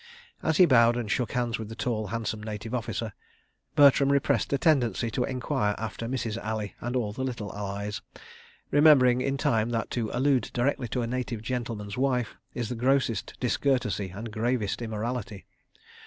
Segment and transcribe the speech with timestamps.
[0.41, 3.13] As he bowed and shook hands with the tall, handsome Native Officer,
[3.75, 6.43] Bertram repressed a tendency to enquire after Mrs.
[6.43, 8.01] Ali and all the little Allies,
[8.71, 13.39] remembering in time that to allude directly to a native gentleman's wife is the grossest
[13.39, 15.45] discourtesy and gravest immorality.